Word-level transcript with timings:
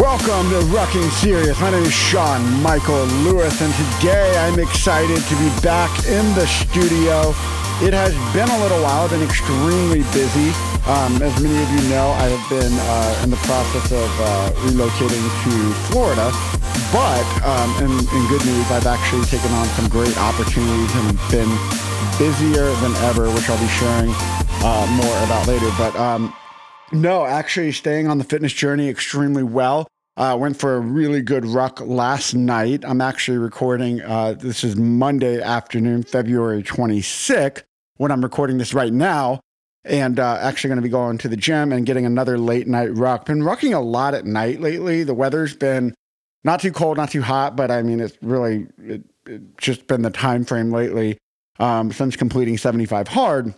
Welcome 0.00 0.48
to 0.48 0.60
Rucking 0.72 1.10
Serious. 1.20 1.60
My 1.60 1.68
name 1.68 1.84
is 1.84 1.92
Sean 1.92 2.40
Michael 2.62 3.04
Lewis, 3.28 3.60
and 3.60 3.74
today 4.00 4.32
I'm 4.38 4.58
excited 4.58 5.20
to 5.20 5.34
be 5.36 5.52
back 5.60 5.92
in 6.08 6.24
the 6.32 6.46
studio. 6.46 7.36
It 7.84 7.92
has 7.92 8.16
been 8.32 8.48
a 8.48 8.58
little 8.64 8.80
while. 8.80 9.04
I've 9.04 9.10
been 9.10 9.20
extremely 9.20 10.00
busy. 10.16 10.48
Um, 10.88 11.20
as 11.20 11.36
many 11.44 11.60
of 11.60 11.68
you 11.76 11.84
know, 11.92 12.08
I 12.16 12.24
have 12.24 12.46
been 12.48 12.72
uh, 12.72 13.20
in 13.20 13.28
the 13.28 13.42
process 13.44 13.92
of 13.92 14.08
uh, 14.16 14.56
relocating 14.64 15.20
to 15.44 15.52
Florida. 15.92 16.32
But 16.88 17.28
um, 17.44 17.68
in, 17.84 17.92
in 17.92 18.22
good 18.32 18.48
news, 18.48 18.64
I've 18.72 18.88
actually 18.88 19.28
taken 19.28 19.52
on 19.52 19.68
some 19.76 19.92
great 19.92 20.16
opportunities 20.16 20.88
and 21.04 21.20
been 21.28 21.52
busier 22.16 22.72
than 22.80 22.96
ever, 23.12 23.28
which 23.28 23.44
I'll 23.52 23.60
be 23.60 23.68
sharing 23.76 24.08
uh, 24.64 24.88
more 24.96 25.16
about 25.28 25.44
later. 25.44 25.68
But 25.76 25.92
um, 26.00 26.32
no, 26.92 27.24
actually 27.24 27.72
staying 27.72 28.08
on 28.08 28.18
the 28.18 28.24
fitness 28.24 28.52
journey 28.52 28.88
extremely 28.88 29.42
well. 29.42 29.88
Uh, 30.16 30.36
went 30.38 30.58
for 30.58 30.76
a 30.76 30.80
really 30.80 31.22
good 31.22 31.46
ruck 31.46 31.80
last 31.80 32.34
night. 32.34 32.84
I'm 32.84 33.00
actually 33.00 33.38
recording. 33.38 34.02
Uh, 34.02 34.34
this 34.34 34.62
is 34.62 34.76
Monday 34.76 35.40
afternoon, 35.40 36.02
February 36.02 36.62
26th, 36.62 37.62
when 37.96 38.10
I'm 38.10 38.22
recording 38.22 38.58
this 38.58 38.74
right 38.74 38.92
now. 38.92 39.40
And 39.84 40.20
uh, 40.20 40.36
actually 40.40 40.68
going 40.68 40.76
to 40.76 40.82
be 40.82 40.90
going 40.90 41.18
to 41.18 41.28
the 41.28 41.36
gym 41.36 41.72
and 41.72 41.86
getting 41.86 42.04
another 42.04 42.38
late 42.38 42.68
night 42.68 42.94
ruck. 42.94 43.24
Been 43.24 43.40
rucking 43.40 43.74
a 43.74 43.80
lot 43.80 44.14
at 44.14 44.26
night 44.26 44.60
lately. 44.60 45.02
The 45.02 45.14
weather's 45.14 45.56
been 45.56 45.94
not 46.44 46.60
too 46.60 46.72
cold, 46.72 46.98
not 46.98 47.10
too 47.10 47.22
hot, 47.22 47.56
but 47.56 47.70
I 47.70 47.82
mean, 47.82 47.98
it's 47.98 48.16
really 48.20 48.66
it, 48.78 49.02
just 49.56 49.86
been 49.86 50.02
the 50.02 50.10
time 50.10 50.44
frame 50.44 50.70
lately 50.70 51.16
um, 51.58 51.90
since 51.90 52.16
completing 52.16 52.58
75 52.58 53.08
hard 53.08 53.54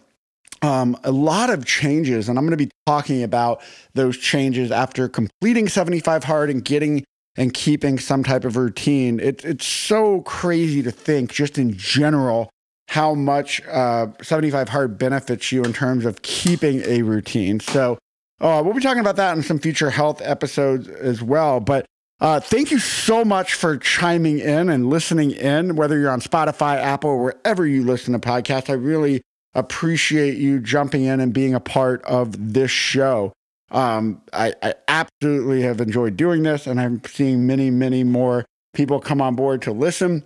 um, 0.64 0.96
a 1.04 1.12
lot 1.12 1.50
of 1.50 1.66
changes, 1.66 2.28
and 2.28 2.38
I'm 2.38 2.46
going 2.46 2.59
to 2.59 2.64
be 2.64 2.70
talking 2.86 3.23
about 3.23 3.62
those 3.92 4.16
changes 4.16 4.70
after 4.70 5.10
completing 5.10 5.68
75 5.68 6.24
hard 6.24 6.48
and 6.48 6.64
getting 6.64 7.04
and 7.37 7.52
keeping 7.52 7.98
some 7.98 8.24
type 8.24 8.45
of 8.45 8.57
routine. 8.57 9.20
It, 9.20 9.45
it's 9.45 9.66
so 9.66 10.23
crazy 10.23 10.82
to 10.82 10.90
think, 10.90 11.32
just 11.32 11.59
in 11.59 11.76
general, 11.76 12.48
how 12.88 13.12
much 13.15 13.60
uh, 13.66 14.07
75 14.23 14.70
hard 14.70 14.96
benefits 14.96 15.52
you 15.52 15.65
in 15.65 15.74
terms 15.74 16.07
of 16.07 16.23
keeping 16.23 16.80
a 16.87 17.02
routine. 17.02 17.60
So, 17.60 17.98
uh, 18.40 18.62
we'll 18.65 18.74
be 18.74 18.80
talking 18.80 19.01
about 19.01 19.16
that 19.16 19.37
in 19.37 19.42
some 19.42 19.59
future 19.59 19.90
health 19.90 20.23
episodes 20.24 20.88
as 20.88 21.23
well. 21.23 21.60
But 21.60 21.85
uh, 22.20 22.40
thank 22.40 22.70
you 22.70 22.79
so 22.79 23.23
much 23.23 23.52
for 23.52 23.76
chiming 23.76 24.38
in 24.38 24.70
and 24.70 24.88
listening 24.88 25.32
in, 25.32 25.76
whether 25.76 25.98
you're 25.98 26.10
on 26.10 26.20
Spotify, 26.20 26.76
Apple, 26.76 27.10
or 27.10 27.23
wherever 27.23 27.66
you 27.66 27.85
listen 27.85 28.15
to 28.15 28.18
podcasts. 28.18 28.70
I 28.70 28.74
really 28.74 29.20
appreciate 29.55 30.37
you 30.37 30.60
jumping 30.60 31.05
in 31.05 31.21
and 31.21 31.33
being 31.33 31.55
a 31.55 31.60
part 31.60 32.02
of 32.05 32.52
this 32.55 32.71
show. 32.71 33.33
Um, 33.71 34.23
I, 34.33 34.55
I, 34.63 34.74
absolutely 34.88 35.63
have 35.63 35.80
enjoyed 35.80 36.16
doing 36.16 36.43
this, 36.43 36.66
and 36.66 36.80
I'm 36.80 37.02
seeing 37.05 37.47
many, 37.47 37.71
many 37.71 38.05
more 38.05 38.45
people 38.73 39.01
come 39.01 39.21
on 39.21 39.35
board 39.35 39.63
to 39.63 39.73
listen. 39.73 40.23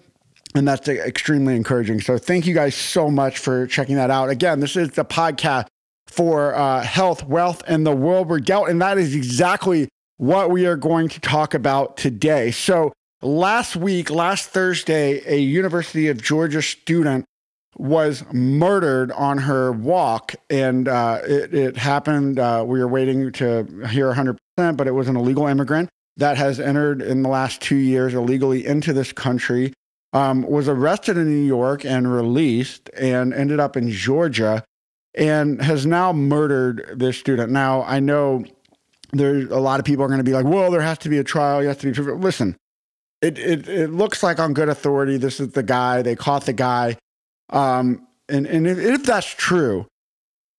And 0.55 0.67
that's 0.67 0.89
extremely 0.89 1.57
encouraging. 1.57 2.01
So, 2.01 2.19
thank 2.19 2.47
you 2.47 2.55
guys 2.55 2.75
so 2.75 3.11
much 3.11 3.39
for 3.39 3.67
checking 3.67 3.97
that 3.97 4.11
out. 4.11 4.29
Again, 4.29 4.61
this 4.61 4.77
is 4.77 4.91
the 4.91 5.05
podcast 5.05 5.67
for 6.07 6.55
uh, 6.55 6.83
health, 6.83 7.25
wealth, 7.25 7.63
and 7.67 7.87
the 7.87 7.95
world 7.95 8.29
we're 8.29 8.41
dealt. 8.41 8.69
And 8.69 8.81
that 8.81 8.99
is 8.99 9.15
exactly 9.15 9.89
what 10.17 10.51
we 10.51 10.67
are 10.67 10.77
going 10.77 11.09
to 11.11 11.21
talk 11.21 11.55
about 11.55 11.97
today. 11.97 12.51
So, 12.51 12.93
last 13.23 13.77
week, 13.77 14.11
last 14.11 14.49
Thursday, 14.49 15.23
a 15.27 15.39
University 15.39 16.09
of 16.09 16.23
Georgia 16.23 16.63
student 16.63 17.25
was 17.79 18.25
murdered 18.33 19.13
on 19.13 19.39
her 19.39 19.73
walk, 19.73 20.35
and 20.51 20.89
uh, 20.89 21.21
it, 21.25 21.55
it, 21.55 21.77
happened. 21.77 22.39
Uh, 22.39 22.65
we 22.67 22.81
were 22.81 22.89
waiting 22.89 23.31
to 23.33 23.65
hear 23.89 24.13
100%, 24.13 24.37
but 24.77 24.87
it 24.87 24.93
was 24.93 25.09
an 25.09 25.17
illegal 25.17 25.47
immigrant 25.47 25.89
that 26.17 26.37
has 26.37 26.59
entered 26.59 27.01
in 27.01 27.23
the 27.23 27.29
last 27.29 27.63
two 27.63 27.77
years 27.77 28.15
illegally 28.15 28.67
into 28.67 28.93
this 28.93 29.13
country. 29.13 29.73
Um, 30.13 30.43
was 30.43 30.69
arrested 30.69 31.17
in 31.17 31.29
New 31.29 31.47
York 31.47 31.85
and 31.85 32.13
released, 32.13 32.91
and 32.97 33.33
ended 33.35 33.61
up 33.61 33.77
in 33.77 33.91
Georgia, 33.91 34.65
and 35.15 35.61
has 35.63 35.85
now 35.85 36.13
murdered 36.13 36.95
this 36.97 37.19
student. 37.19 37.53
Now 37.53 37.83
I 37.83 38.01
know 38.01 38.45
there's 39.13 39.51
a 39.51 39.59
lot 39.61 39.81
of 39.81 39.87
people 39.87 40.05
are 40.05 40.09
going 40.09 40.19
to 40.19 40.25
be 40.25 40.33
like, 40.33 40.47
"Well, 40.47 40.71
there 40.71 40.81
has 40.81 40.99
to 40.99 41.11
be 41.11 41.19
a 41.19 41.25
trial. 41.25 41.63
You 41.63 41.69
have 41.69 41.79
to 41.81 41.93
be." 41.93 42.01
Listen, 42.01 42.57
it, 43.21 43.39
it 43.39 43.69
it 43.69 43.91
looks 43.91 44.23
like 44.23 44.39
on 44.39 44.55
good 44.55 44.69
authority, 44.69 45.17
this 45.17 45.41
is 45.41 45.53
the 45.53 45.63
guy. 45.63 46.03
They 46.03 46.17
caught 46.17 46.47
the 46.47 46.53
guy. 46.53 46.97
Um, 47.51 48.07
and 48.29 48.47
and 48.47 48.67
if, 48.67 48.79
if 48.79 49.05
that's 49.05 49.27
true, 49.27 49.87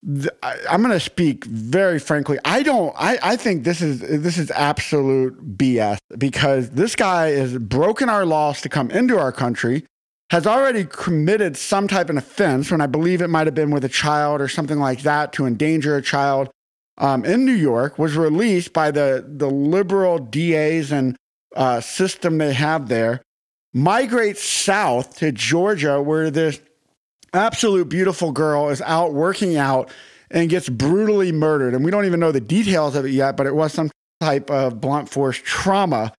th- 0.06 0.30
I, 0.42 0.58
am 0.70 0.82
going 0.82 0.94
to 0.94 1.00
speak 1.00 1.46
very 1.46 2.00
frankly. 2.00 2.40
I 2.46 2.64
don't. 2.64 2.94
I, 2.98 3.20
I 3.22 3.36
think 3.36 3.64
this 3.64 3.82
is 3.82 4.00
this 4.00 4.38
is 4.38 4.52
absolute 4.52 5.58
BS 5.58 6.00
because 6.18 6.72
this 6.72 6.96
guy 6.96 7.32
has 7.32 7.58
broken 7.58 8.10
our 8.10 8.26
laws 8.26 8.62
to 8.62 8.70
come 8.70 8.90
into 8.92 9.18
our 9.20 9.32
country, 9.32 9.86
has 10.32 10.48
already 10.48 10.86
committed 10.86 11.58
some 11.58 11.88
type 11.88 12.10
of 12.10 12.18
offense. 12.18 12.72
When 12.72 12.82
I 12.82 12.88
believe 12.88 13.22
it 13.22 13.30
might 13.30 13.48
have 13.48 13.56
been 13.56 13.72
with 13.72 13.86
a 13.86 13.90
child 13.90 14.42
or 14.42 14.48
something 14.48 14.80
like 14.80 15.02
that 15.04 15.34
to 15.34 15.46
endanger 15.46 15.96
a 15.96 16.02
child. 16.02 16.50
Um, 16.98 17.24
in 17.24 17.46
New 17.46 17.54
York, 17.54 17.98
was 17.98 18.18
released 18.18 18.74
by 18.74 18.92
the 18.92 19.24
the 19.26 19.50
liberal 19.50 20.18
DAs 20.18 20.92
and 20.92 21.16
uh, 21.56 21.80
system 21.82 22.38
they 22.38 22.54
have 22.54 22.90
there, 22.90 23.22
migrates 23.74 24.44
south 24.44 25.18
to 25.20 25.32
Georgia, 25.32 26.02
where 26.02 26.30
this 26.30 26.60
absolute 27.34 27.90
beautiful 27.90 28.32
girl 28.32 28.70
is 28.70 28.82
out 28.82 29.14
working 29.14 29.58
out 29.58 29.92
and 30.32 30.50
gets 30.50 30.70
brutally 30.70 31.32
murdered. 31.32 31.74
And 31.74 31.84
we 31.84 31.92
don't 31.92 32.06
even 32.06 32.20
know 32.20 32.32
the 32.32 32.42
details 32.42 32.96
of 32.96 33.06
it 33.06 33.12
yet, 33.12 33.38
but 33.38 33.48
it 33.48 33.56
was 33.56 33.74
some 33.74 33.90
type 34.22 34.50
of 34.50 34.80
blunt 34.80 35.10
force 35.10 35.40
trauma. 35.44 36.14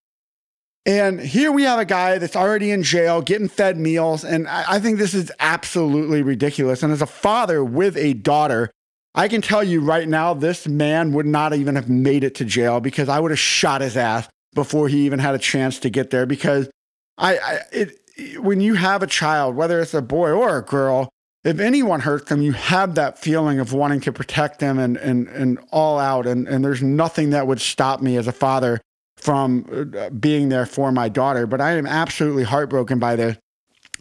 And 0.85 1.19
here 1.19 1.51
we 1.51 1.63
have 1.63 1.79
a 1.79 1.85
guy 1.85 2.17
that's 2.17 2.35
already 2.35 2.71
in 2.71 2.81
jail 2.81 3.21
getting 3.21 3.47
fed 3.47 3.77
meals. 3.77 4.23
And 4.23 4.47
I, 4.47 4.65
I 4.67 4.79
think 4.79 4.97
this 4.97 5.13
is 5.13 5.31
absolutely 5.39 6.23
ridiculous. 6.23 6.81
And 6.81 6.91
as 6.91 7.01
a 7.01 7.07
father 7.07 7.63
with 7.63 7.95
a 7.97 8.13
daughter, 8.13 8.71
I 9.13 9.27
can 9.27 9.41
tell 9.41 9.63
you 9.63 9.81
right 9.81 10.07
now, 10.07 10.33
this 10.33 10.67
man 10.67 11.11
would 11.13 11.25
not 11.25 11.53
even 11.53 11.75
have 11.75 11.89
made 11.89 12.23
it 12.23 12.35
to 12.35 12.45
jail 12.45 12.79
because 12.79 13.09
I 13.09 13.19
would 13.19 13.31
have 13.31 13.39
shot 13.39 13.81
his 13.81 13.97
ass 13.97 14.27
before 14.55 14.87
he 14.87 15.05
even 15.05 15.19
had 15.19 15.35
a 15.35 15.39
chance 15.39 15.79
to 15.79 15.89
get 15.89 16.09
there 16.09 16.25
because 16.25 16.69
I, 17.17 17.37
I 17.37 17.59
it, 17.71 17.99
when 18.37 18.61
you 18.61 18.75
have 18.75 19.03
a 19.03 19.07
child, 19.07 19.55
whether 19.55 19.79
it's 19.79 19.93
a 19.93 20.01
boy 20.01 20.31
or 20.31 20.57
a 20.57 20.61
girl, 20.61 21.09
if 21.43 21.59
anyone 21.59 22.01
hurts 22.01 22.29
them, 22.29 22.41
you 22.41 22.51
have 22.51 22.95
that 22.95 23.17
feeling 23.17 23.59
of 23.59 23.73
wanting 23.73 23.99
to 24.01 24.11
protect 24.11 24.59
them 24.59 24.77
and 24.77 24.97
and 24.97 25.27
and 25.29 25.59
all 25.71 25.97
out. 25.97 26.27
And 26.27 26.47
and 26.47 26.63
there's 26.63 26.83
nothing 26.83 27.31
that 27.31 27.47
would 27.47 27.61
stop 27.61 28.01
me 28.01 28.17
as 28.17 28.27
a 28.27 28.31
father 28.31 28.79
from 29.17 29.93
uh, 29.97 30.09
being 30.11 30.49
there 30.49 30.65
for 30.65 30.91
my 30.91 31.09
daughter. 31.09 31.47
But 31.47 31.61
I 31.61 31.71
am 31.71 31.87
absolutely 31.87 32.43
heartbroken 32.43 32.99
by 32.99 33.15
this, 33.15 33.37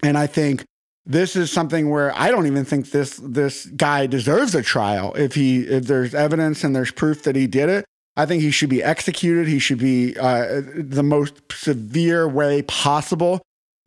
and 0.03 0.19
I 0.19 0.27
think 0.27 0.65
this 1.07 1.35
is 1.35 1.51
something 1.51 1.89
where 1.89 2.17
I 2.19 2.31
don't 2.31 2.47
even 2.47 2.65
think 2.65 2.91
this 2.91 3.19
this 3.23 3.67
guy 3.67 4.07
deserves 4.07 4.55
a 4.55 4.63
trial. 4.63 5.15
If 5.15 5.35
he 5.35 5.61
if 5.61 5.87
there's 5.87 6.15
evidence 6.15 6.63
and 6.63 6.77
there's 6.77 6.93
proof 6.93 7.23
that 7.23 7.37
he 7.37 7.47
did 7.47 7.71
it, 7.71 7.87
I 8.17 8.27
think 8.27 8.43
he 8.43 8.51
should 8.51 8.71
be 8.71 8.83
executed. 8.83 9.49
He 9.49 9.59
should 9.59 9.79
be 9.79 10.15
uh, 10.19 10.61
the 10.77 11.03
most 11.03 11.41
severe 11.51 12.29
way 12.29 12.63
possible 12.63 13.41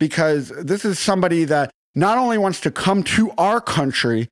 because 0.04 0.50
this 0.50 0.84
is 0.84 0.98
somebody 0.98 1.46
that 1.46 1.70
not 1.94 2.18
only 2.18 2.36
wants 2.36 2.60
to 2.60 2.70
come 2.70 3.02
to 3.02 3.30
our 3.38 3.58
country, 3.58 4.28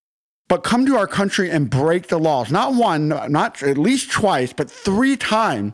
but 0.50 0.62
come 0.62 0.84
to 0.84 0.98
our 0.98 1.06
country 1.06 1.50
and 1.50 1.70
break 1.70 2.08
the 2.08 2.18
laws. 2.18 2.50
Not 2.50 2.74
one, 2.74 3.08
not 3.08 3.62
at 3.62 3.78
least 3.78 4.12
twice, 4.12 4.52
but 4.52 4.70
three 4.70 5.16
times. 5.16 5.72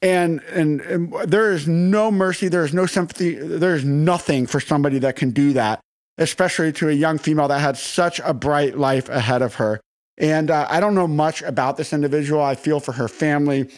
And, 0.00 0.40
and, 0.44 0.80
and 0.80 1.12
there 1.26 1.52
is 1.52 1.68
no 1.68 2.10
mercy, 2.10 2.48
there 2.48 2.64
is 2.64 2.72
no 2.72 2.86
sympathy, 2.86 3.34
there 3.34 3.74
is 3.74 3.84
nothing 3.84 4.46
for 4.46 4.60
somebody 4.60 4.98
that 5.00 5.16
can 5.16 5.32
do 5.32 5.52
that, 5.52 5.78
especially 6.16 6.72
to 6.72 6.88
a 6.88 6.92
young 6.92 7.18
female 7.18 7.48
that 7.48 7.60
had 7.60 7.76
such 7.76 8.20
a 8.20 8.32
bright 8.32 8.78
life 8.78 9.10
ahead 9.10 9.42
of 9.42 9.56
her. 9.56 9.78
And 10.16 10.50
uh, 10.50 10.66
I 10.70 10.80
don't 10.80 10.94
know 10.94 11.06
much 11.06 11.42
about 11.42 11.76
this 11.76 11.92
individual. 11.92 12.42
I 12.42 12.54
feel 12.54 12.80
for 12.80 12.92
her 12.92 13.08
family, 13.08 13.68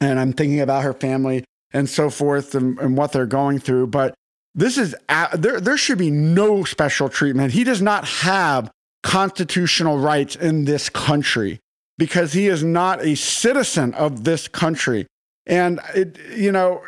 and 0.00 0.18
I'm 0.18 0.32
thinking 0.32 0.60
about 0.60 0.82
her 0.82 0.92
family 0.92 1.44
and 1.72 1.88
so 1.88 2.10
forth 2.10 2.56
and, 2.56 2.76
and 2.80 2.96
what 2.96 3.12
they're 3.12 3.26
going 3.26 3.60
through. 3.60 3.86
But 3.86 4.14
this 4.58 4.76
is 4.76 4.94
there. 5.36 5.60
There 5.60 5.76
should 5.76 5.98
be 5.98 6.10
no 6.10 6.64
special 6.64 7.08
treatment. 7.08 7.52
He 7.52 7.62
does 7.62 7.80
not 7.80 8.04
have 8.06 8.70
constitutional 9.04 9.98
rights 9.98 10.34
in 10.34 10.64
this 10.64 10.88
country 10.88 11.60
because 11.96 12.32
he 12.32 12.48
is 12.48 12.64
not 12.64 13.00
a 13.00 13.14
citizen 13.14 13.94
of 13.94 14.24
this 14.24 14.48
country. 14.48 15.06
And 15.46 15.78
it, 15.94 16.18
you 16.36 16.50
know, 16.50 16.82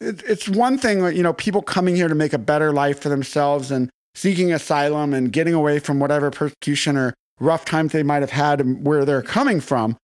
it, 0.00 0.22
it's 0.26 0.48
one 0.48 0.76
thing, 0.76 1.04
you 1.16 1.22
know, 1.22 1.32
people 1.32 1.62
coming 1.62 1.94
here 1.94 2.08
to 2.08 2.14
make 2.14 2.32
a 2.32 2.38
better 2.38 2.72
life 2.72 3.00
for 3.00 3.08
themselves 3.08 3.70
and 3.70 3.88
seeking 4.16 4.52
asylum 4.52 5.14
and 5.14 5.32
getting 5.32 5.54
away 5.54 5.78
from 5.78 6.00
whatever 6.00 6.32
persecution 6.32 6.96
or 6.96 7.14
rough 7.38 7.64
times 7.64 7.92
they 7.92 8.02
might 8.02 8.22
have 8.22 8.30
had 8.30 8.84
where 8.84 9.04
they're 9.04 9.22
coming 9.22 9.60
from. 9.60 9.96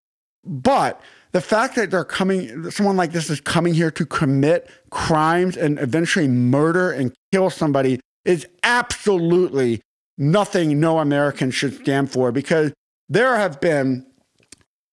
But 0.45 1.01
the 1.33 1.41
fact 1.41 1.77
that 1.77 1.91
they're 1.91 2.05
coming, 2.05 2.71
someone 2.71 2.97
like 2.97 3.13
this 3.13 3.31
is 3.31 3.41
coming 3.41 3.75
here 3.75 3.91
to 3.93 4.07
commit 4.07 4.69
crimes 4.91 5.57
and 5.57 5.79
eventually 5.79 6.29
murder 6.29 6.91
and 6.91 7.13
kill 7.33 7.51
somebody 7.51 8.01
is 8.25 8.47
absolutely 8.63 9.81
nothing 10.19 10.81
no 10.81 10.99
American 10.99 11.51
should 11.51 11.75
stand 11.75 12.11
for 12.11 12.33
because 12.33 12.73
there 13.09 13.37
have 13.37 13.61
been 13.61 14.07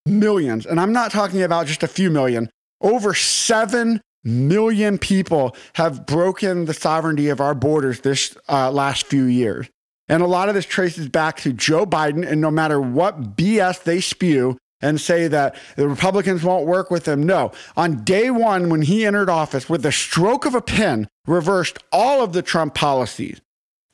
millions, 0.05 0.65
and 0.65 0.79
I'm 0.79 0.93
not 0.93 1.11
talking 1.11 1.43
about 1.43 1.67
just 1.67 1.83
a 1.83 1.87
few 1.87 2.09
million, 2.09 2.49
over 2.81 3.13
7 3.13 4.01
million 4.23 4.97
people 4.97 5.55
have 5.73 6.05
broken 6.05 6.65
the 6.65 6.73
sovereignty 6.73 7.29
of 7.29 7.39
our 7.39 7.55
borders 7.55 8.01
this 8.01 8.37
uh, 8.49 8.71
last 8.71 9.05
few 9.07 9.23
years. 9.23 9.67
And 10.09 10.23
a 10.23 10.27
lot 10.27 10.49
of 10.49 10.55
this 10.55 10.65
traces 10.65 11.09
back 11.09 11.37
to 11.37 11.53
Joe 11.53 11.85
Biden. 11.85 12.25
And 12.25 12.39
no 12.39 12.49
matter 12.49 12.79
what 12.79 13.35
BS 13.35 13.83
they 13.83 13.99
spew 13.99 14.57
and 14.81 15.01
say 15.01 15.27
that 15.27 15.55
the 15.75 15.87
Republicans 15.87 16.43
won't 16.43 16.67
work 16.67 16.91
with 16.91 17.07
him, 17.07 17.23
no. 17.23 17.51
On 17.75 18.03
day 18.03 18.29
one, 18.29 18.69
when 18.69 18.81
he 18.83 19.05
entered 19.05 19.29
office, 19.29 19.69
with 19.69 19.83
the 19.83 19.91
stroke 19.91 20.45
of 20.45 20.55
a 20.55 20.61
pen, 20.61 21.07
reversed 21.25 21.79
all 21.91 22.23
of 22.23 22.33
the 22.33 22.41
Trump 22.41 22.75
policies, 22.75 23.41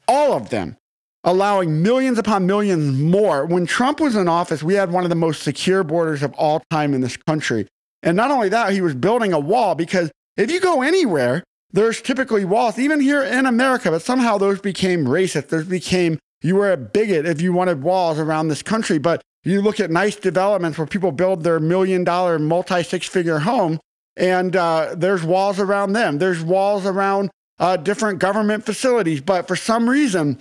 all 0.08 0.34
of 0.34 0.50
them, 0.50 0.78
allowing 1.24 1.82
millions 1.82 2.18
upon 2.18 2.46
millions 2.46 2.98
more. 3.00 3.46
When 3.46 3.66
Trump 3.66 4.00
was 4.00 4.16
in 4.16 4.28
office, 4.28 4.62
we 4.62 4.74
had 4.74 4.92
one 4.92 5.04
of 5.04 5.10
the 5.10 5.16
most 5.16 5.44
secure 5.44 5.84
borders 5.84 6.22
of 6.22 6.34
all 6.34 6.62
time 6.70 6.94
in 6.94 7.02
this 7.02 7.18
country. 7.18 7.68
And 8.02 8.18
not 8.18 8.32
only 8.32 8.50
that, 8.50 8.74
he 8.74 8.82
was 8.82 8.94
building 8.94 9.32
a 9.32 9.40
wall 9.40 9.76
because 9.76 10.12
if 10.36 10.52
you 10.52 10.60
go 10.60 10.82
anywhere, 10.82 11.44
there's 11.72 12.02
typically 12.02 12.46
walls, 12.46 12.78
even 12.78 13.00
here 13.00 13.24
in 13.24 13.46
America, 13.46 13.90
but 13.90 14.02
somehow 14.02 14.38
those 14.38 14.60
became 14.60 15.06
racist. 15.06 15.48
Those 15.48 15.66
became, 15.66 16.20
you 16.42 16.56
were 16.56 16.72
a 16.72 16.78
bigot 16.78 17.26
if 17.26 17.42
you 17.42 17.54
wanted 17.54 17.82
walls 17.82 18.20
around 18.20 18.50
this 18.50 18.62
country. 18.62 19.00
But 19.00 19.22
you 19.44 19.62
look 19.62 19.80
at 19.80 19.92
nice 19.92 20.16
developments 20.16 20.78
where 20.78 20.88
people 20.88 21.12
build 21.12 21.44
their 21.44 21.60
million 21.60 22.04
dollar, 22.04 22.40
multi 22.40 22.84
six 22.84 23.08
figure 23.08 23.40
home, 23.40 23.80
and 24.16 24.56
uh, 24.56 24.96
there's 24.96 25.24
walls 25.24 25.60
around 25.60 25.94
them. 25.94 26.18
There's 26.18 26.42
walls 26.42 26.86
around 26.86 27.30
uh, 27.60 27.78
different 27.78 28.20
government 28.20 28.66
facilities. 28.66 29.22
But 29.22 29.48
for 29.48 29.56
some 29.56 29.90
reason, 29.90 30.40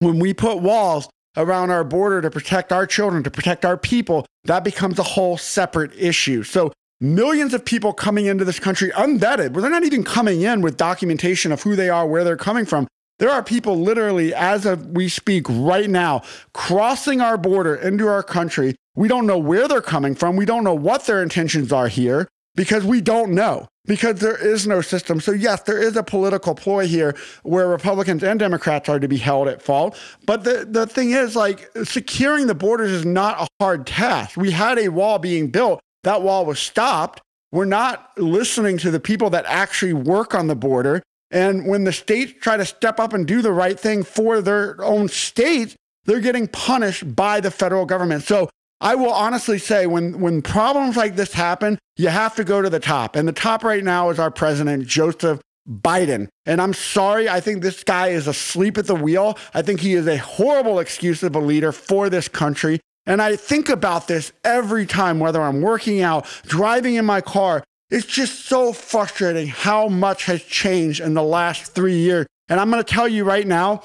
when 0.00 0.18
we 0.18 0.34
put 0.34 0.58
walls 0.58 1.08
around 1.36 1.70
our 1.70 1.84
border 1.84 2.20
to 2.22 2.30
protect 2.30 2.72
our 2.72 2.86
children, 2.86 3.22
to 3.22 3.30
protect 3.30 3.64
our 3.64 3.76
people, 3.76 4.26
that 4.44 4.64
becomes 4.64 4.98
a 4.98 5.02
whole 5.02 5.36
separate 5.36 5.92
issue. 5.96 6.42
So 6.42 6.72
millions 7.00 7.54
of 7.54 7.64
people 7.64 7.92
coming 7.92 8.26
into 8.26 8.44
this 8.44 8.58
country 8.58 8.90
unvetted, 8.92 9.52
where 9.52 9.62
they're 9.62 9.70
not 9.70 9.84
even 9.84 10.02
coming 10.04 10.42
in 10.42 10.60
with 10.60 10.76
documentation 10.76 11.52
of 11.52 11.62
who 11.62 11.76
they 11.76 11.88
are, 11.88 12.06
where 12.06 12.24
they're 12.24 12.36
coming 12.36 12.66
from. 12.66 12.88
There 13.20 13.30
are 13.30 13.42
people 13.42 13.78
literally, 13.78 14.34
as 14.34 14.66
of 14.66 14.88
we 14.88 15.08
speak 15.08 15.46
right 15.48 15.88
now, 15.88 16.22
crossing 16.54 17.20
our 17.20 17.38
border 17.38 17.76
into 17.76 18.08
our 18.08 18.22
country. 18.22 18.74
We 18.96 19.08
don't 19.08 19.26
know 19.26 19.38
where 19.38 19.68
they're 19.68 19.80
coming 19.80 20.14
from. 20.14 20.36
We 20.36 20.46
don't 20.46 20.64
know 20.64 20.74
what 20.74 21.06
their 21.06 21.22
intentions 21.22 21.72
are 21.72 21.88
here 21.88 22.26
because 22.56 22.84
we 22.84 23.00
don't 23.00 23.32
know, 23.32 23.68
because 23.84 24.16
there 24.16 24.36
is 24.36 24.66
no 24.66 24.80
system. 24.80 25.20
So, 25.20 25.32
yes, 25.32 25.62
there 25.62 25.80
is 25.80 25.96
a 25.96 26.02
political 26.02 26.54
ploy 26.54 26.86
here 26.86 27.14
where 27.42 27.68
Republicans 27.68 28.24
and 28.24 28.40
Democrats 28.40 28.88
are 28.88 28.98
to 28.98 29.06
be 29.06 29.18
held 29.18 29.48
at 29.48 29.62
fault. 29.62 29.96
But 30.26 30.42
the, 30.44 30.66
the 30.68 30.86
thing 30.86 31.12
is, 31.12 31.36
like, 31.36 31.70
securing 31.84 32.46
the 32.46 32.54
borders 32.54 32.90
is 32.90 33.04
not 33.04 33.40
a 33.40 33.48
hard 33.62 33.86
task. 33.86 34.36
We 34.36 34.50
had 34.50 34.78
a 34.78 34.88
wall 34.88 35.18
being 35.18 35.48
built 35.48 35.80
that 36.02 36.22
wall 36.22 36.46
was 36.46 36.58
stopped. 36.58 37.20
We're 37.52 37.64
not 37.64 38.12
listening 38.16 38.78
to 38.78 38.90
the 38.90 39.00
people 39.00 39.30
that 39.30 39.44
actually 39.46 39.92
work 39.92 40.34
on 40.34 40.46
the 40.46 40.54
border. 40.54 41.02
And 41.30 41.66
when 41.66 41.84
the 41.84 41.92
states 41.92 42.32
try 42.40 42.56
to 42.56 42.64
step 42.64 42.98
up 42.98 43.12
and 43.12 43.26
do 43.26 43.42
the 43.42 43.52
right 43.52 43.78
thing 43.78 44.02
for 44.02 44.40
their 44.40 44.82
own 44.84 45.08
states, 45.08 45.76
they're 46.04 46.20
getting 46.20 46.48
punished 46.48 47.14
by 47.14 47.40
the 47.40 47.50
federal 47.50 47.86
government. 47.86 48.24
So 48.24 48.50
I 48.80 48.94
will 48.94 49.12
honestly 49.12 49.58
say 49.58 49.86
when, 49.86 50.20
when 50.20 50.42
problems 50.42 50.96
like 50.96 51.14
this 51.16 51.32
happen, 51.32 51.78
you 51.96 52.08
have 52.08 52.34
to 52.36 52.44
go 52.44 52.62
to 52.62 52.70
the 52.70 52.80
top. 52.80 53.14
And 53.14 53.28
the 53.28 53.32
top 53.32 53.62
right 53.62 53.84
now 53.84 54.10
is 54.10 54.18
our 54.18 54.30
president, 54.30 54.86
Joseph 54.86 55.40
Biden. 55.68 56.28
And 56.46 56.60
I'm 56.60 56.72
sorry, 56.72 57.28
I 57.28 57.40
think 57.40 57.62
this 57.62 57.84
guy 57.84 58.08
is 58.08 58.26
asleep 58.26 58.78
at 58.78 58.86
the 58.86 58.94
wheel. 58.94 59.38
I 59.54 59.62
think 59.62 59.80
he 59.80 59.94
is 59.94 60.06
a 60.06 60.16
horrible 60.16 60.78
excuse 60.78 61.22
of 61.22 61.36
a 61.36 61.40
leader 61.40 61.72
for 61.72 62.08
this 62.08 62.26
country. 62.26 62.80
And 63.06 63.20
I 63.20 63.36
think 63.36 63.68
about 63.68 64.08
this 64.08 64.32
every 64.44 64.86
time, 64.86 65.20
whether 65.20 65.42
I'm 65.42 65.60
working 65.60 66.00
out, 66.00 66.26
driving 66.46 66.94
in 66.94 67.04
my 67.04 67.20
car. 67.20 67.62
It's 67.90 68.06
just 68.06 68.46
so 68.46 68.72
frustrating 68.72 69.48
how 69.48 69.88
much 69.88 70.24
has 70.26 70.42
changed 70.42 71.00
in 71.00 71.14
the 71.14 71.22
last 71.22 71.74
three 71.74 71.96
years. 71.96 72.26
And 72.48 72.60
I'm 72.60 72.70
going 72.70 72.82
to 72.82 72.94
tell 72.94 73.08
you 73.08 73.24
right 73.24 73.46
now, 73.46 73.82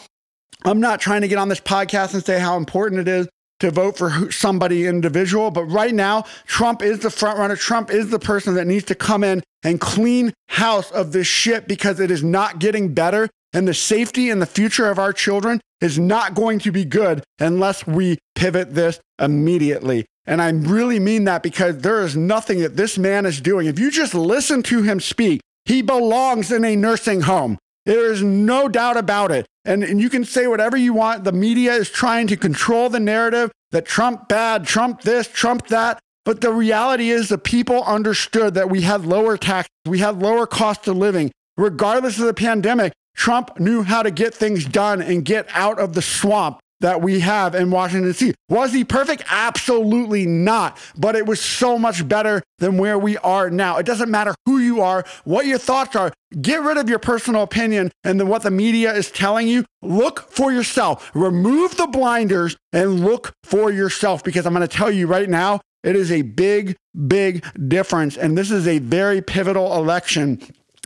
I'm 0.63 0.79
not 0.79 0.99
trying 0.99 1.21
to 1.21 1.27
get 1.27 1.37
on 1.37 1.49
this 1.49 1.59
podcast 1.59 2.13
and 2.13 2.23
say 2.23 2.39
how 2.39 2.57
important 2.57 3.01
it 3.01 3.07
is 3.07 3.27
to 3.59 3.71
vote 3.71 3.97
for 3.97 4.31
somebody 4.31 4.85
individual, 4.85 5.49
but 5.49 5.63
right 5.65 5.93
now, 5.93 6.25
Trump 6.45 6.81
is 6.81 6.99
the 6.99 7.09
front 7.09 7.39
runner. 7.39 7.55
Trump 7.55 7.89
is 7.89 8.09
the 8.09 8.19
person 8.19 8.55
that 8.55 8.67
needs 8.67 8.83
to 8.85 8.95
come 8.95 9.23
in 9.23 9.41
and 9.63 9.79
clean 9.79 10.33
house 10.49 10.91
of 10.91 11.13
this 11.13 11.27
shit 11.27 11.67
because 11.67 11.99
it 11.99 12.11
is 12.11 12.23
not 12.23 12.59
getting 12.59 12.93
better 12.93 13.29
and 13.55 13.67
the 13.67 13.73
safety 13.73 14.29
and 14.29 14.41
the 14.41 14.45
future 14.45 14.91
of 14.91 14.99
our 14.99 15.13
children 15.13 15.61
is 15.79 15.97
not 15.97 16.35
going 16.35 16.59
to 16.59 16.71
be 16.73 16.83
good 16.83 17.23
unless 17.39 17.87
we 17.87 18.17
pivot 18.35 18.75
this 18.75 18.99
immediately. 19.17 20.05
And 20.25 20.41
I 20.41 20.49
really 20.49 20.99
mean 20.99 21.23
that 21.23 21.41
because 21.41 21.77
there 21.77 22.01
is 22.01 22.17
nothing 22.17 22.59
that 22.59 22.75
this 22.75 22.97
man 22.97 23.25
is 23.25 23.39
doing. 23.39 23.67
If 23.67 23.79
you 23.79 23.91
just 23.91 24.13
listen 24.13 24.61
to 24.63 24.81
him 24.83 24.99
speak, 24.99 25.39
he 25.63 25.81
belongs 25.81 26.51
in 26.51 26.65
a 26.65 26.75
nursing 26.75 27.21
home. 27.21 27.57
There 27.85 28.11
is 28.11 28.21
no 28.21 28.67
doubt 28.67 28.97
about 28.97 29.31
it. 29.31 29.45
And, 29.63 29.83
and 29.83 30.01
you 30.01 30.09
can 30.09 30.25
say 30.25 30.47
whatever 30.47 30.75
you 30.75 30.93
want. 30.93 31.23
The 31.23 31.31
media 31.31 31.73
is 31.73 31.89
trying 31.89 32.27
to 32.27 32.37
control 32.37 32.89
the 32.89 32.99
narrative 32.99 33.51
that 33.71 33.85
Trump 33.85 34.27
bad, 34.27 34.65
Trump 34.65 35.01
this, 35.01 35.27
Trump 35.27 35.67
that. 35.67 35.99
But 36.25 36.41
the 36.41 36.51
reality 36.51 37.09
is 37.09 37.29
the 37.29 37.37
people 37.37 37.83
understood 37.83 38.55
that 38.55 38.69
we 38.69 38.81
had 38.81 39.05
lower 39.05 39.37
taxes, 39.37 39.69
we 39.85 39.99
had 39.99 40.21
lower 40.21 40.45
cost 40.45 40.87
of 40.89 40.97
living. 40.97 41.31
Regardless 41.57 42.19
of 42.19 42.25
the 42.25 42.33
pandemic, 42.33 42.91
Trump 43.15 43.59
knew 43.59 43.81
how 43.83 44.03
to 44.03 44.11
get 44.11 44.33
things 44.33 44.65
done 44.65 45.01
and 45.01 45.25
get 45.25 45.47
out 45.51 45.79
of 45.79 45.93
the 45.93 46.01
swamp 46.01 46.59
that 46.81 47.01
we 47.01 47.21
have 47.21 47.55
in 47.55 47.71
Washington, 47.71 48.11
D.C. 48.11 48.33
Was 48.49 48.73
he 48.73 48.83
perfect? 48.83 49.23
Absolutely 49.29 50.25
not. 50.25 50.77
But 50.97 51.15
it 51.15 51.25
was 51.25 51.41
so 51.41 51.79
much 51.79 52.07
better 52.07 52.43
than 52.59 52.77
where 52.77 52.99
we 52.99 53.17
are 53.17 53.49
now. 53.49 53.77
It 53.77 53.85
doesn't 53.85 54.11
matter 54.11 54.35
who 54.45 54.59
you 54.59 54.81
are, 54.81 55.05
what 55.23 55.45
your 55.45 55.57
thoughts 55.57 55.95
are. 55.95 56.11
Get 56.41 56.61
rid 56.61 56.77
of 56.77 56.89
your 56.89 56.99
personal 56.99 57.43
opinion 57.43 57.91
and 58.03 58.19
then 58.19 58.27
what 58.27 58.43
the 58.43 58.51
media 58.51 58.93
is 58.93 59.09
telling 59.09 59.47
you. 59.47 59.65
Look 59.81 60.29
for 60.29 60.51
yourself. 60.51 61.09
Remove 61.15 61.77
the 61.77 61.87
blinders 61.87 62.57
and 62.73 63.05
look 63.05 63.33
for 63.43 63.71
yourself 63.71 64.23
because 64.23 64.45
I'm 64.45 64.53
going 64.53 64.67
to 64.67 64.77
tell 64.77 64.91
you 64.91 65.07
right 65.07 65.29
now, 65.29 65.61
it 65.83 65.95
is 65.95 66.11
a 66.11 66.23
big, 66.23 66.75
big 67.07 67.45
difference. 67.69 68.17
And 68.17 68.37
this 68.37 68.51
is 68.51 68.67
a 68.67 68.79
very 68.79 69.21
pivotal 69.21 69.75
election 69.75 70.41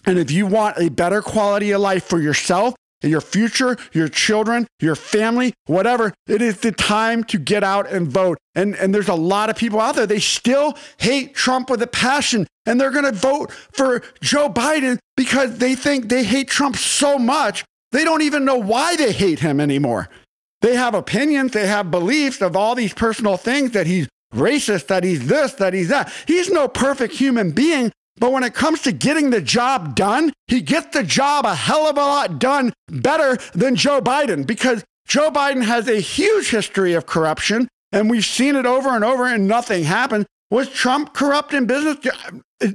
and 0.06 0.20
if 0.20 0.32
you 0.32 0.46
want 0.46 0.78
a 0.78 0.90
better 0.90 1.22
quality 1.22 1.72
of 1.72 1.82
life 1.82 2.04
for 2.04 2.20
yourself, 2.20 2.76
your 3.02 3.22
future, 3.22 3.78
your 3.94 4.10
children, 4.10 4.68
your 4.82 4.96
family, 4.96 5.54
whatever, 5.68 6.14
it 6.28 6.42
is 6.42 6.60
the 6.60 6.72
time 6.72 7.24
to 7.26 7.38
get 7.38 7.64
out 7.64 7.90
and 7.90 8.08
vote. 8.08 8.38
And, 8.56 8.76
and 8.76 8.94
there's 8.94 9.08
a 9.08 9.16
lot 9.16 9.50
of 9.50 9.56
people 9.56 9.80
out 9.80 9.96
there, 9.96 10.06
they 10.06 10.20
still 10.20 10.78
hate 10.98 11.34
Trump 11.34 11.70
with 11.70 11.82
a 11.82 11.88
passion. 11.88 12.46
And 12.66 12.80
they're 12.80 12.92
going 12.92 13.06
to 13.06 13.12
vote 13.12 13.52
for 13.72 14.04
Joe 14.22 14.50
Biden 14.50 15.00
because 15.16 15.58
they 15.58 15.76
think 15.76 16.10
they 16.10 16.24
hate 16.24 16.50
Trump 16.50 16.76
so 16.76 17.18
much, 17.18 17.64
they 17.92 18.04
don't 18.04 18.22
even 18.22 18.46
know 18.46 18.58
why 18.58 18.96
they 18.96 19.12
hate 19.12 19.40
him 19.40 19.60
anymore. 19.60 20.10
They 20.62 20.76
have 20.76 20.94
opinions, 20.94 21.54
they 21.54 21.68
have 21.68 21.90
beliefs 21.90 22.42
of 22.42 22.56
all 22.56 22.76
these 22.76 22.94
personal 22.94 23.38
things 23.38 23.72
that 23.72 23.88
he's 23.88 24.08
racist, 24.34 24.88
that 24.88 25.04
he's 25.04 25.28
this, 25.28 25.54
that 25.54 25.74
he's 25.74 25.88
that. 25.88 26.12
He's 26.28 26.50
no 26.50 26.68
perfect 26.68 27.14
human 27.16 27.52
being, 27.52 27.92
but 28.20 28.32
when 28.32 28.44
it 28.44 28.54
comes 28.54 28.82
to 28.82 28.92
getting 28.92 29.30
the 29.30 29.42
job 29.42 29.96
done, 29.96 30.34
he 30.48 30.62
gets 30.62 30.94
the 30.94 31.04
job 31.04 31.46
a 31.46 31.56
hell 31.56 31.88
of 31.88 31.98
a 31.98 32.02
lot 32.02 32.40
done 32.40 32.74
better 32.90 33.38
than 33.54 33.76
Joe 33.76 34.02
Biden 34.02 34.46
because 34.46 34.84
Joe 35.08 35.32
Biden 35.32 35.64
has 35.64 35.88
a 35.88 36.00
huge 36.00 36.50
history 36.50 36.94
of 36.94 37.06
corruption 37.06 37.68
and 37.92 38.10
we've 38.10 38.26
seen 38.26 38.56
it 38.56 38.66
over 38.66 38.90
and 38.90 39.04
over 39.04 39.26
and 39.26 39.48
nothing 39.48 39.84
happened. 39.84 40.26
Was 40.52 40.70
Trump 40.70 41.14
corrupt 41.14 41.54
in 41.54 41.66
business? 41.66 41.98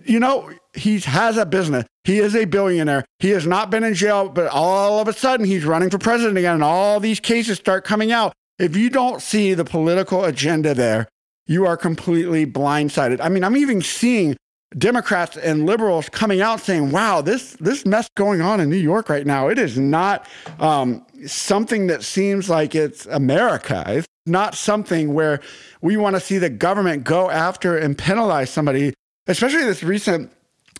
You 0.05 0.19
know, 0.19 0.51
he 0.73 0.99
has 1.01 1.37
a 1.37 1.45
business. 1.45 1.85
He 2.05 2.19
is 2.19 2.35
a 2.35 2.45
billionaire. 2.45 3.05
He 3.19 3.31
has 3.31 3.47
not 3.47 3.71
been 3.71 3.85
in 3.85 3.95
jail, 3.95 4.29
but 4.29 4.47
all 4.49 5.01
of 5.01 5.09
a 5.09 5.13
sudden 5.13 5.45
he's 5.45 5.65
running 5.65 5.91
for 5.91 5.99
president 5.99 6.39
again 6.39 6.55
and 6.55 6.65
all 6.65 7.01
these 7.01 7.21
cases 7.21 7.59
start 7.59 7.85
coming 7.85 8.13
out. 8.13 8.33
If 8.59 8.77
you 8.77 8.91
don't 8.91 9.21
see 9.21 9.55
the 9.55 9.65
political 9.65 10.25
agenda 10.25 10.75
there, 10.75 11.09
you 11.47 11.67
are 11.67 11.77
completely 11.77 12.47
blindsided. 12.47 13.21
I 13.21 13.29
mean, 13.29 13.45
I'm 13.45 13.57
even 13.57 13.83
seeing 13.83 14.37
Democrats 14.77 15.37
and 15.37 15.67
liberals 15.67 16.09
coming 16.09 16.41
out 16.41 16.61
saying, 16.61 16.91
"Wow, 16.91 17.21
this 17.21 17.53
this 17.61 17.87
mess 17.87 18.09
going 18.17 18.41
on 18.41 18.61
in 18.61 18.69
New 18.69 18.77
York 18.77 19.09
right 19.09 19.27
now, 19.27 19.49
it 19.49 19.59
is 19.59 19.79
not 19.79 20.27
um, 20.59 21.05
something 21.27 21.87
that 21.87 22.03
seems 22.03 22.51
like 22.51 22.75
it's 22.75 23.07
America. 23.07 23.85
It's 23.87 24.07
not 24.27 24.55
something 24.55 25.15
where 25.15 25.41
we 25.81 25.97
want 25.97 26.17
to 26.17 26.21
see 26.21 26.39
the 26.39 26.51
government 26.51 27.05
go 27.05 27.31
after 27.31 27.77
and 27.77 27.97
penalize 27.97 28.51
somebody." 28.51 28.95
Especially 29.27 29.65
this 29.65 29.83
recent 29.83 30.31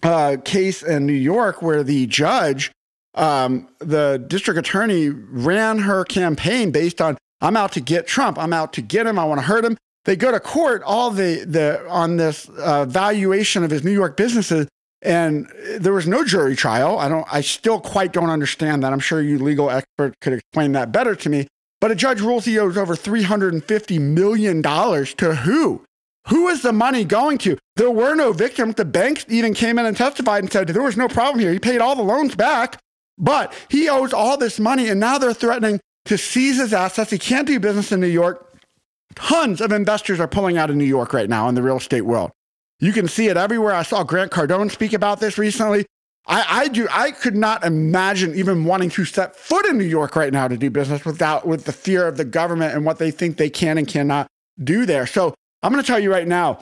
uh, 0.03 0.37
case 0.45 0.83
in 0.83 1.07
New 1.07 1.15
York 1.15 1.63
where 1.63 1.83
the 1.83 2.07
judge, 2.07 2.71
um, 3.15 3.69
the 3.79 4.23
district 4.27 4.59
attorney, 4.59 5.09
ran 5.09 5.79
her 5.79 6.05
campaign 6.05 6.73
based 6.73 7.01
on 7.01 7.17
"I'm 7.41 7.57
out 7.57 7.73
to 7.73 7.81
get 7.81 8.07
Trump. 8.07 8.39
I'm 8.39 8.53
out 8.53 8.73
to 8.75 8.83
get 8.83 9.07
him. 9.07 9.19
I 9.19 9.25
want 9.25 9.41
to 9.41 9.47
hurt 9.47 9.65
him." 9.65 9.77
They 10.05 10.17
go 10.17 10.31
to 10.31 10.41
court 10.41 10.83
all 10.85 11.11
the 11.11 11.45
the 11.45 11.87
on 11.89 12.17
this 12.17 12.49
uh, 12.49 12.85
valuation 12.85 13.65
of 13.65 13.71
his 13.71 13.85
New 13.85 13.93
York 13.93 14.17
businesses, 14.17 14.69
and 15.03 15.51
there 15.79 15.93
was 15.93 16.07
no 16.07 16.25
jury 16.25 16.57
trial. 16.57 16.99
I 16.99 17.09
don't. 17.09 17.27
I 17.33 17.41
still 17.41 17.81
quite 17.81 18.13
don't 18.13 18.31
understand 18.31 18.83
that. 18.83 18.93
I'm 18.93 19.01
sure 19.01 19.21
you 19.21 19.39
legal 19.39 19.71
expert 19.71 20.15
could 20.21 20.35
explain 20.35 20.73
that 20.73 20.93
better 20.93 21.15
to 21.15 21.29
me. 21.29 21.49
But 21.81 21.91
a 21.91 21.95
judge 21.95 22.21
rules 22.21 22.45
he 22.45 22.59
owes 22.59 22.77
over 22.77 22.97
three 22.97 23.23
hundred 23.23 23.53
and 23.53 23.65
fifty 23.65 23.99
million 23.99 24.63
dollars 24.63 25.15
to 25.15 25.35
who? 25.35 25.85
Who 26.29 26.49
is 26.49 26.63
the 26.63 26.73
money 26.73 27.05
going 27.05 27.37
to? 27.39 27.59
There 27.77 27.91
were 27.91 28.15
no 28.15 28.33
victims. 28.33 28.77
The 28.77 28.87
banks 28.87 29.27
even 29.29 29.53
came 29.53 29.79
in 29.79 29.85
and 29.85 29.95
testified 29.95 30.43
and 30.43 30.51
said 30.51 30.69
there 30.69 30.83
was 30.83 30.97
no 30.97 31.09
problem 31.09 31.41
here. 31.41 31.53
He 31.53 31.59
paid 31.59 31.83
all 31.83 31.95
the 31.95 32.03
loans 32.03 32.35
back, 32.35 32.81
but 33.19 33.53
he 33.69 33.91
owes 33.91 34.15
all 34.15 34.39
this 34.39 34.59
money, 34.59 34.89
and 34.89 34.99
now 34.99 35.19
they're 35.19 35.35
threatening 35.35 35.81
to 36.07 36.17
seize 36.17 36.57
his 36.57 36.73
assets. 36.73 37.11
He 37.11 37.19
can't 37.19 37.47
do 37.47 37.61
business 37.61 37.93
in 37.93 38.01
New 38.01 38.07
York. 38.07 38.54
Tons 39.15 39.61
of 39.61 39.73
investors 39.73 40.21
are 40.21 40.29
pulling 40.29 40.59
out 40.59 40.71
of 40.71 40.77
New 40.77 40.85
York 40.85 41.13
right 41.13 41.29
now 41.29 41.49
in 41.49 41.55
the 41.55 41.63
real 41.63 41.77
estate 41.77 42.03
world. 42.03 42.31
You 42.81 42.93
can 42.93 43.09
see 43.09 43.29
it 43.29 43.37
everywhere. 43.37 43.73
I 43.73 43.83
saw 43.83 44.03
Grant 44.03 44.33
Cardone 44.33 44.71
speak 44.71 44.93
about 44.93 45.21
this 45.21 45.39
recently. 45.39 45.87
I, 46.27 46.45
I 46.49 46.69
do. 46.69 46.89
I 46.91 47.11
could 47.11 47.37
not 47.37 47.65
imagine 47.65 48.35
even 48.35 48.65
wanting 48.65 48.91
to 48.91 49.05
set 49.05 49.37
foot 49.37 49.67
in 49.67 49.79
New 49.79 49.85
York 49.85 50.17
right 50.17 50.33
now 50.33 50.49
to 50.49 50.57
do 50.57 50.71
business 50.71 51.05
without 51.05 51.47
with 51.47 51.65
the 51.65 51.73
fear 51.73 52.09
of 52.09 52.17
the 52.17 52.25
government 52.25 52.75
and 52.75 52.85
what 52.85 52.99
they 52.99 53.11
think 53.11 53.37
they 53.37 53.51
can 53.51 53.79
and 53.79 53.87
cannot 53.87 54.27
do 54.63 54.87
there. 54.87 55.07
So 55.07 55.35
I'm 55.63 55.73
going 55.73 55.83
to 55.83 55.87
tell 55.87 56.01
you 56.01 56.11
right 56.11 56.27
now 56.27 56.61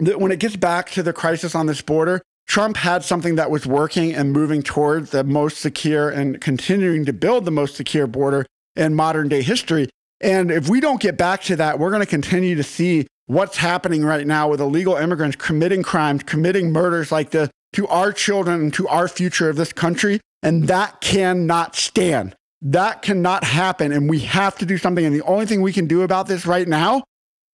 that 0.00 0.20
when 0.20 0.32
it 0.32 0.38
gets 0.38 0.56
back 0.56 0.90
to 0.90 1.02
the 1.02 1.12
crisis 1.12 1.54
on 1.54 1.66
this 1.66 1.82
border, 1.82 2.22
Trump 2.46 2.76
had 2.76 3.04
something 3.04 3.34
that 3.36 3.50
was 3.50 3.66
working 3.66 4.14
and 4.14 4.32
moving 4.32 4.62
towards 4.62 5.10
the 5.10 5.24
most 5.24 5.58
secure 5.58 6.08
and 6.08 6.40
continuing 6.40 7.04
to 7.04 7.12
build 7.12 7.44
the 7.44 7.50
most 7.50 7.76
secure 7.76 8.06
border 8.06 8.46
in 8.76 8.94
modern 8.94 9.28
day 9.28 9.42
history. 9.42 9.88
And 10.20 10.50
if 10.50 10.68
we 10.68 10.80
don't 10.80 11.00
get 11.00 11.16
back 11.16 11.42
to 11.44 11.56
that, 11.56 11.78
we're 11.78 11.90
going 11.90 12.00
to 12.00 12.06
continue 12.06 12.54
to 12.54 12.62
see 12.62 13.06
what's 13.26 13.56
happening 13.56 14.04
right 14.04 14.26
now 14.26 14.48
with 14.48 14.60
illegal 14.60 14.96
immigrants 14.96 15.36
committing 15.36 15.82
crimes, 15.82 16.22
committing 16.22 16.72
murders 16.72 17.12
like 17.12 17.30
this 17.30 17.50
to 17.74 17.86
our 17.88 18.12
children 18.12 18.60
and 18.60 18.74
to 18.74 18.88
our 18.88 19.08
future 19.08 19.48
of 19.50 19.56
this 19.56 19.72
country. 19.72 20.20
And 20.42 20.68
that 20.68 21.00
cannot 21.00 21.76
stand. 21.76 22.34
That 22.62 23.02
cannot 23.02 23.44
happen. 23.44 23.92
And 23.92 24.08
we 24.08 24.20
have 24.20 24.56
to 24.58 24.66
do 24.66 24.78
something. 24.78 25.04
And 25.04 25.14
the 25.14 25.22
only 25.22 25.46
thing 25.46 25.60
we 25.60 25.72
can 25.72 25.86
do 25.86 26.02
about 26.02 26.28
this 26.28 26.46
right 26.46 26.66
now 26.66 27.04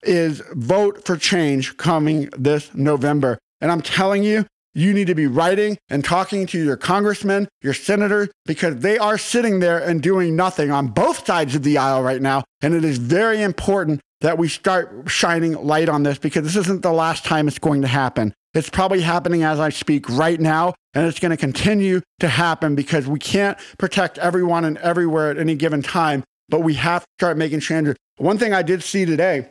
is 0.03 0.43
vote 0.53 1.05
for 1.05 1.17
change 1.17 1.77
coming 1.77 2.29
this 2.37 2.75
November. 2.75 3.39
And 3.61 3.71
I'm 3.71 3.83
telling 3.83 4.25
you, 4.25 4.47
you 4.75 4.93
need 4.93 5.07
to 5.07 5.15
be 5.15 5.27
writing 5.27 5.79
and 5.89 6.05
talking 6.05 6.47
to 6.47 6.63
your 6.63 6.77
congressmen, 6.77 7.49
your 7.63 7.75
senators, 7.75 8.29
because 8.47 8.77
they 8.77 8.99
are 8.99 9.19
sitting 9.19 9.61
there 9.61 9.79
and 9.79 10.03
doing 10.03 10.37
nothing 10.37 10.71
on 10.71 10.89
both 10.89 11.27
sides 11.27 11.55
of 11.55 11.63
the 11.63 11.79
aisle 11.79 12.03
right 12.03 12.23
now. 12.23 12.45
And 12.61 12.75
it 12.75 12.85
is 12.85 12.99
very 12.99 13.43
important 13.43 14.01
that 14.21 14.39
we 14.39 14.49
start 14.49 15.09
shining 15.09 15.53
light 15.55 15.89
on 15.89 16.05
this 16.05 16.19
because 16.19 16.45
this 16.45 16.57
isn't 16.57 16.83
the 16.83 16.93
last 16.93 17.25
time 17.25 17.49
it's 17.49 17.59
going 17.59 17.83
to 17.83 17.89
happen. 17.89 18.33
It's 18.55 18.71
probably 18.71 19.01
happening 19.01 19.43
as 19.43 19.59
I 19.59 19.71
speak 19.71 20.09
right 20.09 20.41
now, 20.41 20.75
and 20.95 21.07
it's 21.07 21.19
going 21.19 21.31
to 21.31 21.37
continue 21.37 22.01
to 22.21 22.29
happen 22.29 22.75
because 22.75 23.07
we 23.07 23.19
can't 23.19 23.59
protect 23.79 24.19
everyone 24.19 24.65
and 24.65 24.79
everywhere 24.79 25.31
at 25.31 25.39
any 25.39 25.55
given 25.55 25.83
time, 25.83 26.23
but 26.49 26.61
we 26.61 26.75
have 26.75 27.03
to 27.03 27.07
start 27.19 27.37
making 27.37 27.61
changes. 27.61 27.97
One 28.19 28.39
thing 28.39 28.53
I 28.53 28.63
did 28.63 28.83
see 28.83 29.05
today 29.07 29.49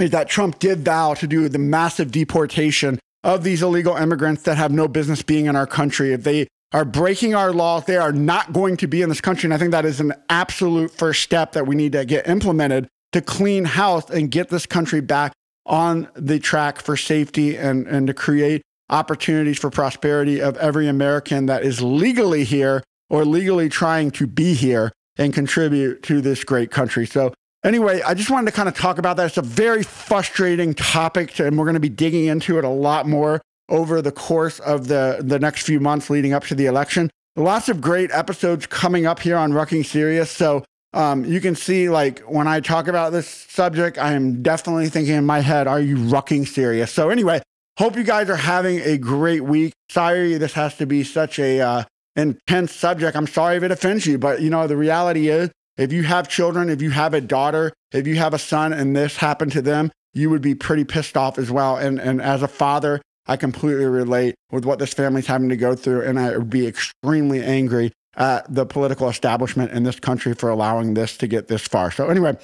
is 0.00 0.10
that 0.10 0.28
Trump 0.28 0.58
did 0.58 0.84
vow 0.84 1.14
to 1.14 1.26
do 1.26 1.48
the 1.48 1.58
massive 1.58 2.10
deportation 2.10 2.98
of 3.24 3.44
these 3.44 3.62
illegal 3.62 3.96
immigrants 3.96 4.42
that 4.42 4.56
have 4.56 4.72
no 4.72 4.88
business 4.88 5.22
being 5.22 5.46
in 5.46 5.56
our 5.56 5.66
country. 5.66 6.12
If 6.12 6.24
they 6.24 6.48
are 6.72 6.84
breaking 6.84 7.34
our 7.34 7.52
laws, 7.52 7.84
they 7.84 7.96
are 7.96 8.12
not 8.12 8.52
going 8.52 8.76
to 8.78 8.86
be 8.86 9.02
in 9.02 9.08
this 9.08 9.20
country. 9.20 9.46
And 9.46 9.54
I 9.54 9.58
think 9.58 9.72
that 9.72 9.84
is 9.84 10.00
an 10.00 10.14
absolute 10.28 10.90
first 10.90 11.22
step 11.22 11.52
that 11.52 11.66
we 11.66 11.74
need 11.74 11.92
to 11.92 12.04
get 12.04 12.26
implemented 12.26 12.88
to 13.12 13.20
clean 13.20 13.64
house 13.64 14.08
and 14.10 14.30
get 14.30 14.48
this 14.48 14.66
country 14.66 15.00
back 15.00 15.32
on 15.66 16.08
the 16.14 16.38
track 16.38 16.80
for 16.80 16.96
safety 16.96 17.56
and, 17.56 17.86
and 17.86 18.06
to 18.06 18.14
create 18.14 18.62
opportunities 18.90 19.58
for 19.58 19.70
prosperity 19.70 20.40
of 20.40 20.56
every 20.56 20.88
American 20.88 21.46
that 21.46 21.62
is 21.62 21.80
legally 21.82 22.44
here 22.44 22.82
or 23.10 23.24
legally 23.24 23.68
trying 23.68 24.10
to 24.10 24.26
be 24.26 24.54
here 24.54 24.90
and 25.16 25.34
contribute 25.34 26.02
to 26.02 26.20
this 26.20 26.42
great 26.42 26.70
country. 26.70 27.06
So 27.06 27.32
Anyway, 27.64 28.02
I 28.02 28.14
just 28.14 28.28
wanted 28.28 28.50
to 28.50 28.56
kind 28.56 28.68
of 28.68 28.74
talk 28.74 28.98
about 28.98 29.16
that. 29.18 29.26
It's 29.26 29.36
a 29.36 29.42
very 29.42 29.84
frustrating 29.84 30.74
topic, 30.74 31.38
and 31.38 31.56
we're 31.56 31.64
going 31.64 31.74
to 31.74 31.80
be 31.80 31.88
digging 31.88 32.24
into 32.24 32.58
it 32.58 32.64
a 32.64 32.68
lot 32.68 33.06
more 33.06 33.40
over 33.68 34.02
the 34.02 34.10
course 34.10 34.58
of 34.60 34.88
the, 34.88 35.20
the 35.20 35.38
next 35.38 35.62
few 35.62 35.78
months 35.78 36.10
leading 36.10 36.32
up 36.32 36.44
to 36.46 36.56
the 36.56 36.66
election. 36.66 37.08
Lots 37.36 37.68
of 37.68 37.80
great 37.80 38.10
episodes 38.10 38.66
coming 38.66 39.06
up 39.06 39.20
here 39.20 39.36
on 39.36 39.52
Rucking 39.52 39.86
Serious. 39.86 40.30
So 40.30 40.64
um, 40.92 41.24
you 41.24 41.40
can 41.40 41.54
see, 41.54 41.88
like, 41.88 42.20
when 42.20 42.48
I 42.48 42.60
talk 42.60 42.88
about 42.88 43.12
this 43.12 43.28
subject, 43.28 43.96
I 43.96 44.12
am 44.12 44.42
definitely 44.42 44.88
thinking 44.88 45.14
in 45.14 45.24
my 45.24 45.40
head, 45.40 45.66
are 45.66 45.80
you 45.80 45.96
rucking 45.96 46.46
serious? 46.46 46.92
So, 46.92 47.08
anyway, 47.08 47.40
hope 47.78 47.96
you 47.96 48.04
guys 48.04 48.28
are 48.28 48.36
having 48.36 48.80
a 48.80 48.98
great 48.98 49.42
week. 49.42 49.72
Sorry 49.88 50.36
this 50.36 50.52
has 50.52 50.76
to 50.76 50.86
be 50.86 51.02
such 51.04 51.38
a 51.38 51.60
uh, 51.60 51.84
intense 52.16 52.74
subject. 52.74 53.16
I'm 53.16 53.26
sorry 53.26 53.56
if 53.56 53.62
it 53.62 53.70
offends 53.70 54.06
you, 54.06 54.18
but, 54.18 54.42
you 54.42 54.50
know, 54.50 54.66
the 54.66 54.76
reality 54.76 55.28
is 55.28 55.50
if 55.76 55.92
you 55.92 56.02
have 56.02 56.28
children, 56.28 56.68
if 56.68 56.82
you 56.82 56.90
have 56.90 57.14
a 57.14 57.20
daughter, 57.20 57.72
if 57.92 58.06
you 58.06 58.16
have 58.16 58.34
a 58.34 58.38
son 58.38 58.72
and 58.72 58.94
this 58.94 59.16
happened 59.16 59.52
to 59.52 59.62
them, 59.62 59.90
you 60.14 60.30
would 60.30 60.42
be 60.42 60.54
pretty 60.54 60.84
pissed 60.84 61.16
off 61.16 61.38
as 61.38 61.50
well. 61.50 61.76
And, 61.76 61.98
and 61.98 62.20
as 62.20 62.42
a 62.42 62.48
father, 62.48 63.00
I 63.26 63.36
completely 63.36 63.86
relate 63.86 64.34
with 64.50 64.64
what 64.64 64.78
this 64.78 64.92
family's 64.92 65.26
having 65.26 65.48
to 65.48 65.56
go 65.56 65.74
through. 65.74 66.02
And 66.02 66.18
I 66.18 66.36
would 66.36 66.50
be 66.50 66.66
extremely 66.66 67.42
angry 67.42 67.92
at 68.16 68.52
the 68.52 68.66
political 68.66 69.08
establishment 69.08 69.72
in 69.72 69.84
this 69.84 69.98
country 69.98 70.34
for 70.34 70.50
allowing 70.50 70.94
this 70.94 71.16
to 71.18 71.26
get 71.26 71.48
this 71.48 71.62
far. 71.62 71.90
So, 71.90 72.08
anyway, 72.08 72.36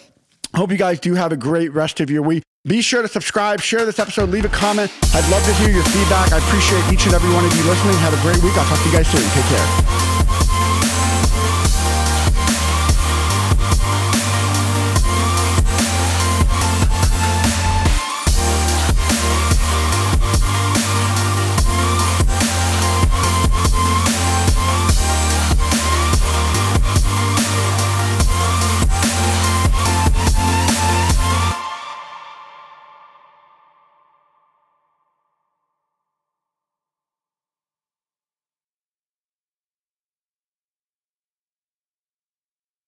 hope 0.55 0.71
you 0.71 0.79
guys 0.79 0.99
do 0.99 1.15
have 1.15 1.33
a 1.33 1.37
great 1.37 1.73
rest 1.75 2.01
of 2.01 2.11
your 2.11 2.23
week. 2.23 2.43
Be 2.65 2.81
sure 2.81 3.03
to 3.03 3.09
subscribe, 3.09 3.61
share 3.61 3.85
this 3.85 3.99
episode, 3.99 4.31
leave 4.31 4.45
a 4.45 4.49
comment. 4.49 4.93
I'd 5.15 5.31
love 5.31 5.45
to 5.45 5.55
hear 5.55 5.71
your 5.71 5.85
feedback. 5.85 6.33
I 6.33 6.39
appreciate 6.39 6.93
each 6.93 7.05
and 7.07 7.15
every 7.15 7.33
one 7.33 7.45
of 7.45 7.55
you 7.55 7.63
listening. 7.65 7.95
Have 7.97 8.19
a 8.19 8.23
great 8.23 8.43
week. 8.43 8.57
I'll 8.57 8.67
talk 8.67 8.79
to 8.79 8.87
you 8.87 8.93
guys 8.93 9.09
soon. 9.09 9.23
Take 9.31 9.45
care. 9.45 9.98